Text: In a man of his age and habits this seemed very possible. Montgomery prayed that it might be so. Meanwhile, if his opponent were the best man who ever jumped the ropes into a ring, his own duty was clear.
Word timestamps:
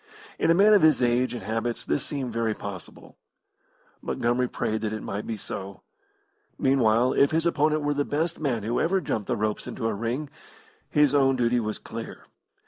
In 0.39 0.49
a 0.49 0.55
man 0.55 0.73
of 0.73 0.81
his 0.81 1.03
age 1.03 1.35
and 1.35 1.43
habits 1.43 1.85
this 1.85 2.03
seemed 2.03 2.33
very 2.33 2.55
possible. 2.55 3.19
Montgomery 4.01 4.47
prayed 4.47 4.81
that 4.81 4.93
it 4.93 5.03
might 5.03 5.27
be 5.27 5.37
so. 5.37 5.83
Meanwhile, 6.57 7.13
if 7.13 7.29
his 7.29 7.45
opponent 7.45 7.83
were 7.83 7.93
the 7.93 8.03
best 8.03 8.39
man 8.39 8.63
who 8.63 8.79
ever 8.79 8.99
jumped 8.99 9.27
the 9.27 9.37
ropes 9.37 9.67
into 9.67 9.85
a 9.87 9.93
ring, 9.93 10.31
his 10.89 11.13
own 11.13 11.35
duty 11.35 11.59
was 11.59 11.77
clear. 11.77 12.23